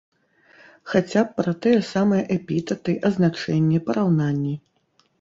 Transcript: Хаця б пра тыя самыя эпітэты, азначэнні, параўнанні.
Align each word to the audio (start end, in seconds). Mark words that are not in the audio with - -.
Хаця 0.93 1.23
б 1.27 1.37
пра 1.41 1.53
тыя 1.67 1.85
самыя 1.93 2.23
эпітэты, 2.39 2.99
азначэнні, 3.11 3.77
параўнанні. 3.91 4.61